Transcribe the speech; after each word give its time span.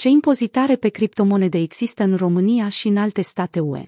Ce 0.00 0.08
impozitare 0.08 0.76
pe 0.76 0.88
criptomonede 0.88 1.58
există 1.58 2.02
în 2.02 2.16
România 2.16 2.68
și 2.68 2.88
în 2.88 2.96
alte 2.96 3.22
state 3.22 3.60
UE? 3.60 3.86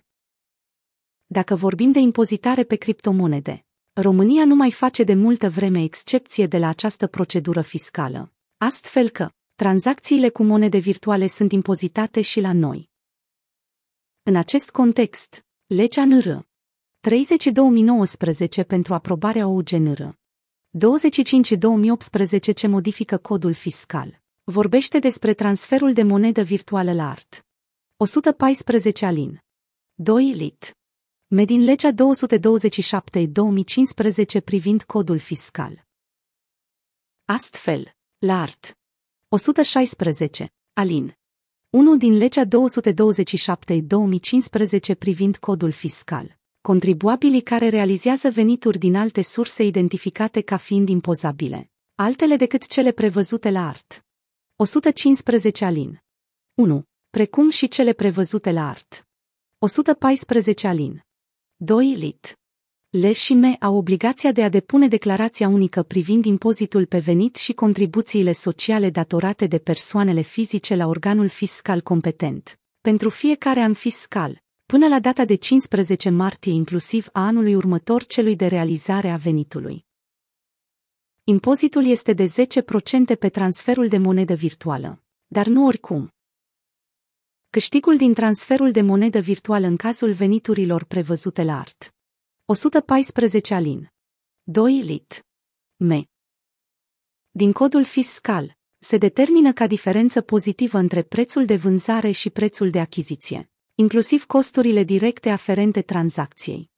Dacă 1.27 1.55
vorbim 1.55 1.93
de 1.93 1.99
impozitare 1.99 2.65
pe 2.65 2.77
criptomonede, 2.77 3.67
România 3.93 4.45
nu 4.45 4.55
mai 4.55 4.73
face 4.73 5.03
de 5.03 5.15
multă 5.15 5.49
vreme 5.51 5.83
excepție 5.83 6.47
de 6.47 6.59
la 6.59 6.69
această 6.69 7.07
procedură 7.07 7.63
fiscală, 7.63 8.33
astfel 8.57 9.09
că 9.09 9.31
tranzacțiile 9.55 10.29
cu 10.29 10.43
monede 10.43 10.79
virtuale 10.79 11.27
sunt 11.27 11.53
impozitate 11.53 12.21
și 12.21 12.41
la 12.41 12.53
noi. 12.53 12.91
În 14.23 14.37
acest 14.37 14.71
context, 14.71 15.47
legea 15.67 16.05
NR 16.05 16.47
30 17.01 17.47
2019 17.47 18.63
pentru 18.63 18.95
aprobarea 18.95 19.47
OUGNR 19.47 20.19
25 20.71 21.53
2018 21.53 22.53
ce 22.53 22.67
modifică 22.67 23.17
codul 23.17 23.53
fiscal 23.53 24.22
vorbește 24.45 24.99
despre 24.99 25.35
transferul 25.35 25.93
de 25.93 26.03
monedă 26.03 26.43
virtuală 26.43 26.93
la 26.93 27.11
art. 27.11 27.47
114 27.97 29.07
alin. 29.07 29.43
2 29.95 30.25
lit. 30.25 30.77
Medin 31.27 31.65
legea 31.65 31.91
227-2015 31.91 31.95
privind 34.45 34.83
codul 34.83 35.19
fiscal. 35.19 35.87
Astfel, 37.25 37.95
la 38.19 38.41
art. 38.41 38.79
116. 39.29 40.53
Alin. 40.73 41.17
1 41.71 41.97
din 41.97 42.17
legea 42.17 42.45
227-2015 42.45 42.49
privind 44.99 45.37
codul 45.37 45.71
fiscal. 45.71 46.39
Contribuabilii 46.61 47.43
care 47.43 47.69
realizează 47.69 48.31
venituri 48.31 48.79
din 48.79 48.97
alte 48.97 49.23
surse 49.23 49.65
identificate 49.65 50.41
ca 50.41 50.57
fiind 50.57 50.89
impozabile, 50.89 51.71
altele 51.95 52.37
decât 52.37 52.67
cele 52.67 52.93
prevăzute 52.93 53.51
la 53.51 53.67
art. 53.69 54.02
115 54.63 55.65
alin. 55.65 56.03
1. 56.55 56.85
Precum 57.11 57.51
și 57.51 57.69
cele 57.69 57.93
prevăzute 57.93 58.51
la 58.51 58.69
art. 58.69 59.07
114 59.59 60.67
alin. 60.67 61.05
2 61.57 61.95
lit. 61.95 62.39
Le 62.89 63.13
și 63.13 63.35
me 63.35 63.57
au 63.61 63.77
obligația 63.77 64.33
de 64.33 64.43
a 64.43 64.49
depune 64.49 64.89
declarația 64.89 65.49
unică 65.49 65.83
privind 65.83 66.25
impozitul 66.25 66.87
pe 66.87 66.99
venit 66.99 67.37
și 67.37 67.53
contribuțiile 67.53 68.33
sociale 68.33 68.91
datorate 68.91 69.47
de 69.47 69.59
persoanele 69.59 70.21
fizice 70.21 70.75
la 70.75 70.87
organul 70.87 71.29
fiscal 71.29 71.81
competent. 71.81 72.61
Pentru 72.81 73.09
fiecare 73.09 73.61
an 73.61 73.73
fiscal, 73.73 74.43
până 74.67 74.89
la 74.89 75.01
data 75.01 75.25
de 75.25 75.35
15 75.35 76.11
martie 76.11 76.53
inclusiv 76.53 77.09
a 77.13 77.27
anului 77.27 77.55
următor 77.55 78.05
celui 78.05 78.37
de 78.37 78.47
realizare 78.47 79.11
a 79.11 79.17
venitului. 79.17 79.85
Impozitul 81.25 81.85
este 81.85 82.13
de 82.13 82.25
10% 82.25 83.19
pe 83.19 83.29
transferul 83.29 83.89
de 83.89 83.99
monedă 83.99 84.35
virtuală, 84.35 85.03
dar 85.27 85.47
nu 85.47 85.67
oricum. 85.67 86.13
Câștigul 87.51 87.97
din 87.97 88.15
transferul 88.15 88.71
de 88.71 88.81
monedă 88.81 89.19
virtuală 89.19 89.67
în 89.67 89.77
cazul 89.77 90.13
veniturilor 90.13 90.85
prevăzute 90.85 91.43
la 91.43 91.59
art. 91.59 91.95
114 92.45 93.55
alin. 93.55 93.93
2 94.43 94.81
lit. 94.81 95.27
Me. 95.77 96.03
Din 97.31 97.53
codul 97.53 97.85
fiscal, 97.85 98.59
se 98.79 98.97
determină 98.97 99.53
ca 99.53 99.67
diferență 99.67 100.21
pozitivă 100.21 100.79
între 100.79 101.03
prețul 101.03 101.45
de 101.45 101.57
vânzare 101.57 102.11
și 102.11 102.31
prețul 102.31 102.71
de 102.71 102.81
achiziție, 102.81 103.51
inclusiv 103.75 104.25
costurile 104.25 104.83
directe 104.83 105.31
aferente 105.31 105.83
tranzacției. 105.83 106.71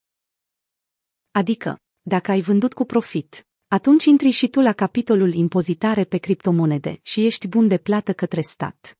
Adică, 1.30 1.80
dacă 2.02 2.30
ai 2.30 2.40
vândut 2.40 2.72
cu 2.72 2.84
profit, 2.84 3.46
atunci 3.74 4.04
intri 4.04 4.30
și 4.30 4.48
tu 4.48 4.60
la 4.60 4.72
capitolul 4.72 5.32
impozitare 5.32 6.04
pe 6.04 6.16
criptomonede 6.16 6.98
și 7.02 7.26
ești 7.26 7.48
bun 7.48 7.68
de 7.68 7.78
plată 7.78 8.12
către 8.12 8.40
stat. 8.40 8.98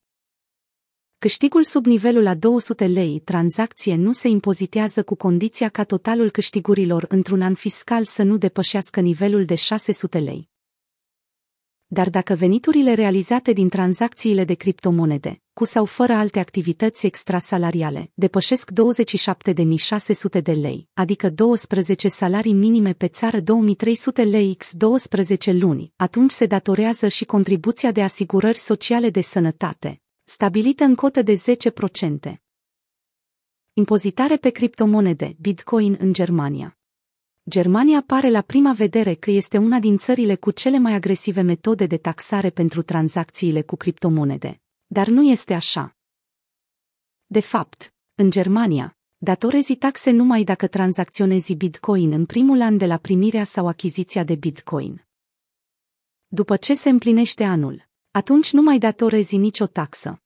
Câștigul 1.19 1.63
sub 1.63 1.87
nivelul 1.87 2.23
la 2.23 2.35
200 2.35 2.87
lei 2.87 3.21
tranzacție 3.21 3.95
nu 3.95 4.13
se 4.13 4.29
impozitează 4.29 5.03
cu 5.03 5.15
condiția 5.15 5.69
ca 5.69 5.85
totalul 5.85 6.31
câștigurilor 6.31 7.07
într-un 7.09 7.43
an 7.43 7.55
fiscal 7.55 8.05
să 8.05 8.23
nu 8.23 8.37
depășească 8.37 9.01
nivelul 9.01 9.45
de 9.45 9.55
600 9.55 10.19
lei. 10.19 10.49
Dar 11.87 12.11
dacă 12.11 12.35
veniturile 12.35 12.95
realizate 12.95 13.53
din 13.53 13.69
tranzacțiile 13.69 14.45
de 14.45 14.55
criptomonede, 14.55 15.44
cu 15.55 15.65
sau 15.65 15.85
fără 15.85 16.13
alte 16.13 16.39
activități 16.39 17.07
extrasalariale, 17.07 18.11
depășesc 18.15 18.71
27.600 18.71 20.43
de 20.43 20.53
lei, 20.53 20.89
adică 20.95 21.31
12 21.31 22.09
salarii 22.09 22.53
minime 22.53 22.93
pe 22.93 23.09
țară 23.09 23.41
2300 23.41 24.23
lei 24.23 24.55
x 24.55 24.75
12 24.75 25.53
luni, 25.53 25.93
atunci 25.97 26.31
se 26.31 26.47
datorează 26.47 27.09
și 27.09 27.25
contribuția 27.25 27.93
de 27.93 28.03
asigurări 28.03 28.59
sociale 28.59 29.11
de 29.11 29.21
sănătate, 29.21 30.01
stabilită 30.25 30.85
în 30.85 30.95
cotă 30.95 31.23
de 31.23 31.43
10%. 32.31 32.35
Impozitare 33.73 34.37
pe 34.37 34.51
criptomonede, 34.51 35.37
Bitcoin 35.41 35.97
în 36.01 36.13
Germania. 36.13 36.79
Germania 37.49 38.03
pare 38.07 38.31
la 38.31 38.41
prima 38.41 38.73
vedere 38.73 39.15
că 39.15 39.31
este 39.31 39.59
una 39.59 39.79
din 39.79 39.97
țările 39.97 40.35
cu 40.35 40.51
cele 40.51 40.79
mai 40.79 40.93
agresive 40.93 41.41
metode 41.41 41.87
de 41.87 41.97
taxare 41.97 42.51
pentru 42.51 42.83
tranzacțiile 42.83 43.63
cu 43.63 43.77
criptomonede. 43.77 44.59
Dar 44.95 45.09
nu 45.09 45.23
este 45.23 45.55
așa. 45.55 45.97
De 47.27 47.41
fapt, 47.41 47.95
în 48.15 48.31
Germania, 48.31 48.99
datorezi 49.17 49.77
taxe 49.77 50.11
numai 50.11 50.45
dacă 50.45 50.67
tranzacționezi 50.69 51.55
Bitcoin 51.55 52.13
în 52.13 52.27
primul 52.27 52.61
an 52.61 52.77
de 52.77 52.87
la 52.87 52.99
primirea 52.99 53.45
sau 53.45 53.69
achiziția 53.69 54.25
de 54.25 54.35
Bitcoin. 54.35 55.07
După 56.27 56.57
ce 56.57 56.75
se 56.75 56.89
împlinește 56.89 57.45
anul, 57.45 57.89
atunci 58.11 58.53
nu 58.53 58.63
mai 58.63 58.79
datorezi 58.79 59.37
nicio 59.37 59.67
taxă. 59.67 60.23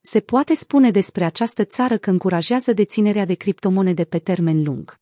Se 0.00 0.20
poate 0.20 0.54
spune 0.54 0.90
despre 0.90 1.24
această 1.24 1.64
țară 1.64 1.98
că 1.98 2.10
încurajează 2.10 2.72
deținerea 2.72 3.24
de 3.24 3.34
criptomonede 3.34 4.04
pe 4.04 4.18
termen 4.18 4.62
lung. 4.62 5.00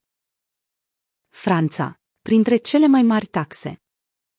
Franța, 1.29 2.01
printre 2.21 2.57
cele 2.57 2.87
mai 2.87 3.03
mari 3.03 3.27
taxe. 3.27 3.83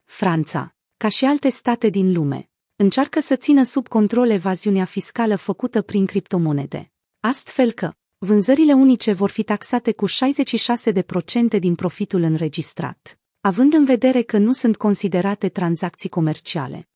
Franța, 0.03 0.75
ca 0.97 1.07
și 1.07 1.25
alte 1.25 1.49
state 1.49 1.89
din 1.89 2.13
lume, 2.13 2.50
încearcă 2.81 3.19
să 3.19 3.35
țină 3.35 3.63
sub 3.63 3.87
control 3.87 4.29
evaziunea 4.29 4.85
fiscală 4.85 5.35
făcută 5.35 5.81
prin 5.81 6.05
criptomonede. 6.05 6.91
Astfel 7.19 7.71
că, 7.71 7.93
vânzările 8.17 8.73
unice 8.73 9.13
vor 9.13 9.29
fi 9.29 9.43
taxate 9.43 9.91
cu 9.91 10.05
66% 10.07 11.59
din 11.59 11.75
profitul 11.75 12.21
înregistrat, 12.21 13.19
având 13.41 13.73
în 13.73 13.85
vedere 13.85 14.21
că 14.21 14.37
nu 14.37 14.51
sunt 14.51 14.77
considerate 14.77 15.49
tranzacții 15.49 16.09
comerciale. 16.09 16.89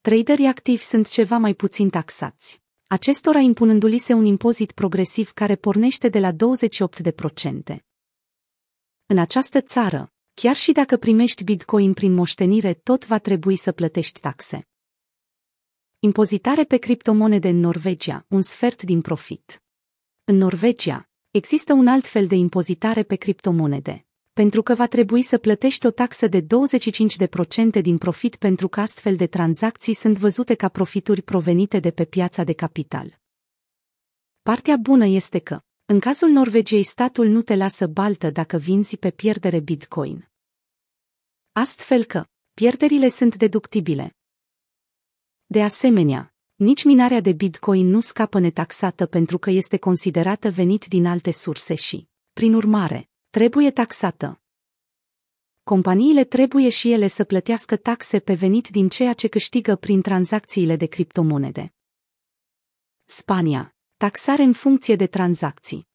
Traderii 0.00 0.46
activi 0.46 0.82
sunt 0.82 1.08
ceva 1.08 1.36
mai 1.36 1.54
puțin 1.54 1.90
taxați, 1.90 2.60
acestora 2.86 3.38
impunându-li 3.38 3.98
se 3.98 4.12
un 4.12 4.24
impozit 4.24 4.72
progresiv 4.72 5.30
care 5.30 5.56
pornește 5.56 6.08
de 6.08 6.18
la 6.18 6.32
28%. 6.32 6.36
În 9.06 9.18
această 9.18 9.60
țară, 9.60 10.11
chiar 10.34 10.56
și 10.56 10.72
dacă 10.72 10.96
primești 10.96 11.44
bitcoin 11.44 11.92
prin 11.94 12.14
moștenire, 12.14 12.74
tot 12.74 13.06
va 13.06 13.18
trebui 13.18 13.56
să 13.56 13.72
plătești 13.72 14.20
taxe. 14.20 14.68
Impozitare 15.98 16.64
pe 16.64 16.76
criptomonede 16.76 17.48
în 17.48 17.58
Norvegia, 17.58 18.24
un 18.28 18.42
sfert 18.42 18.82
din 18.82 19.00
profit. 19.00 19.62
În 20.24 20.36
Norvegia, 20.36 21.08
există 21.30 21.72
un 21.72 21.86
alt 21.86 22.06
fel 22.06 22.26
de 22.26 22.34
impozitare 22.34 23.02
pe 23.02 23.16
criptomonede, 23.16 24.06
pentru 24.32 24.62
că 24.62 24.74
va 24.74 24.86
trebui 24.86 25.22
să 25.22 25.38
plătești 25.38 25.86
o 25.86 25.90
taxă 25.90 26.26
de 26.26 26.40
25% 26.40 26.46
din 27.82 27.98
profit 27.98 28.36
pentru 28.36 28.68
că 28.68 28.80
astfel 28.80 29.16
de 29.16 29.26
tranzacții 29.26 29.94
sunt 29.94 30.18
văzute 30.18 30.54
ca 30.54 30.68
profituri 30.68 31.22
provenite 31.22 31.78
de 31.80 31.90
pe 31.90 32.04
piața 32.04 32.44
de 32.44 32.52
capital. 32.52 33.20
Partea 34.42 34.76
bună 34.76 35.06
este 35.06 35.38
că, 35.38 35.60
în 35.84 36.00
cazul 36.00 36.28
Norvegiei, 36.28 36.82
statul 36.82 37.26
nu 37.26 37.42
te 37.42 37.56
lasă 37.56 37.86
baltă 37.86 38.30
dacă 38.30 38.56
vinzi 38.56 38.96
pe 38.96 39.10
pierdere 39.10 39.60
Bitcoin. 39.60 40.30
Astfel 41.52 42.04
că, 42.04 42.26
pierderile 42.54 43.08
sunt 43.08 43.36
deductibile. 43.36 44.16
De 45.46 45.62
asemenea, 45.62 46.34
nici 46.54 46.84
minarea 46.84 47.20
de 47.20 47.32
Bitcoin 47.32 47.86
nu 47.86 48.00
scapă 48.00 48.38
netaxată 48.38 49.06
pentru 49.06 49.38
că 49.38 49.50
este 49.50 49.76
considerată 49.76 50.50
venit 50.50 50.86
din 50.86 51.06
alte 51.06 51.30
surse 51.30 51.74
și, 51.74 52.08
prin 52.32 52.54
urmare, 52.54 53.10
trebuie 53.30 53.70
taxată. 53.70 54.42
Companiile 55.62 56.24
trebuie 56.24 56.68
și 56.68 56.92
ele 56.92 57.06
să 57.06 57.24
plătească 57.24 57.76
taxe 57.76 58.20
pe 58.20 58.34
venit 58.34 58.68
din 58.68 58.88
ceea 58.88 59.12
ce 59.12 59.28
câștigă 59.28 59.76
prin 59.76 60.00
tranzacțiile 60.00 60.76
de 60.76 60.86
criptomonede. 60.86 61.74
Spania 63.04 63.71
Taxare 64.02 64.42
în 64.42 64.52
funcție 64.52 64.96
de 64.96 65.06
tranzacții. 65.06 65.88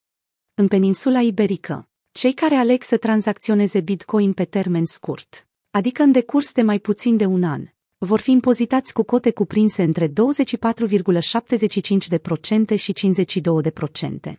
În 0.54 0.68
peninsula 0.68 1.21
iberică, 1.21 1.89
cei 2.12 2.33
care 2.33 2.56
aleg 2.56 2.83
să 2.83 2.98
tranzacționeze 2.98 3.81
Bitcoin 3.81 4.33
pe 4.33 4.45
termen 4.45 4.86
scurt, 4.86 5.48
adică 5.71 6.04
în 6.04 6.12
decurs 6.12 6.51
de 6.51 6.62
mai 6.62 6.80
puțin 6.80 7.18
de 7.18 7.25
un 7.25 7.44
an, 7.44 7.65
vor 7.98 8.19
fi 8.19 8.31
impozitați 8.31 8.94
cu 8.94 9.04
cote 9.04 9.31
cuprinse 9.31 9.83
între 9.83 10.07
24,75% 10.07 10.13
și 12.75 12.94
52%. 14.31 14.33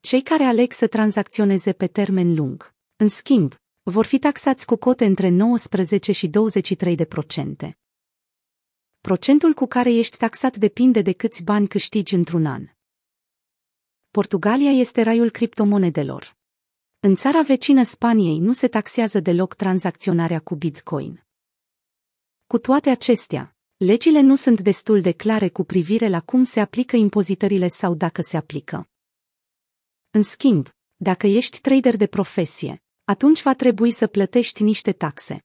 Cei 0.00 0.22
care 0.22 0.42
aleg 0.42 0.72
să 0.72 0.86
tranzacționeze 0.86 1.72
pe 1.72 1.86
termen 1.86 2.34
lung, 2.34 2.74
în 2.96 3.08
schimb, 3.08 3.54
vor 3.82 4.04
fi 4.04 4.18
taxați 4.18 4.66
cu 4.66 4.76
cote 4.76 5.04
între 5.04 5.28
19 5.28 6.12
și 6.12 6.30
23%. 6.30 6.32
Procentul 9.10 9.52
cu 9.52 9.66
care 9.66 9.92
ești 9.92 10.16
taxat 10.16 10.56
depinde 10.56 11.02
de 11.02 11.12
câți 11.12 11.44
bani 11.44 11.68
câștigi 11.68 12.14
într-un 12.14 12.46
an. 12.46 12.68
Portugalia 14.10 14.70
este 14.70 15.02
raiul 15.02 15.30
criptomonedelor. 15.30 16.36
În 17.00 17.14
țara 17.14 17.42
vecină 17.42 17.82
Spaniei 17.82 18.38
nu 18.38 18.52
se 18.52 18.68
taxează 18.68 19.20
deloc 19.20 19.54
tranzacționarea 19.54 20.40
cu 20.40 20.54
Bitcoin. 20.54 21.24
Cu 22.46 22.58
toate 22.58 22.90
acestea, 22.90 23.56
legile 23.76 24.20
nu 24.20 24.34
sunt 24.34 24.60
destul 24.60 25.00
de 25.00 25.12
clare 25.12 25.48
cu 25.48 25.64
privire 25.64 26.08
la 26.08 26.20
cum 26.20 26.44
se 26.44 26.60
aplică 26.60 26.96
impozitările 26.96 27.68
sau 27.68 27.94
dacă 27.94 28.22
se 28.22 28.36
aplică. 28.36 28.88
În 30.10 30.22
schimb, 30.22 30.68
dacă 30.96 31.26
ești 31.26 31.60
trader 31.60 31.96
de 31.96 32.06
profesie, 32.06 32.82
atunci 33.04 33.42
va 33.42 33.54
trebui 33.54 33.90
să 33.90 34.06
plătești 34.06 34.62
niște 34.62 34.92
taxe. 34.92 35.44